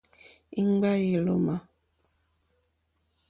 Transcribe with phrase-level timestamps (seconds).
[0.61, 1.55] Íŋɡbâ ílómà.